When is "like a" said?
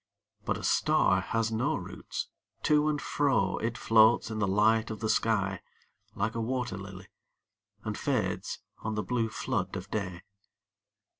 6.15-6.41